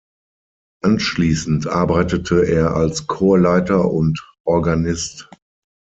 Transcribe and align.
Anschließend 0.83 1.67
arbeitete 1.67 2.43
er 2.43 2.75
als 2.75 3.05
Chorleiter 3.05 3.87
und 3.91 4.35
Organist. 4.43 5.29